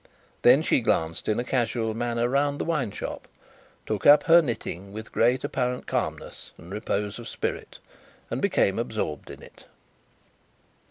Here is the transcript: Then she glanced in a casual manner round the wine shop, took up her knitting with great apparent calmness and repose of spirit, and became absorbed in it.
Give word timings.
Then 0.41 0.63
she 0.63 0.81
glanced 0.81 1.29
in 1.29 1.39
a 1.39 1.43
casual 1.43 1.93
manner 1.93 2.27
round 2.27 2.59
the 2.59 2.65
wine 2.65 2.89
shop, 2.89 3.27
took 3.85 4.03
up 4.07 4.23
her 4.23 4.41
knitting 4.41 4.91
with 4.91 5.11
great 5.11 5.43
apparent 5.43 5.85
calmness 5.85 6.53
and 6.57 6.71
repose 6.71 7.19
of 7.19 7.27
spirit, 7.27 7.77
and 8.31 8.41
became 8.41 8.79
absorbed 8.79 9.29
in 9.29 9.43
it. 9.43 9.65